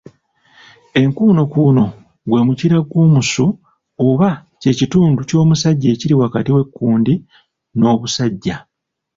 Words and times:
Enkuunokuuno 1.01 1.85
gwe 2.29 2.39
mukira 2.47 2.77
gw’omusu 2.89 3.45
oba 4.07 4.29
kye 4.61 4.71
kitundu 4.79 5.19
ky’omusajja 5.29 5.87
ekiri 5.95 6.15
wakati 6.21 6.49
w’ekkundi 6.55 7.13
n’obusajja. 7.77 8.55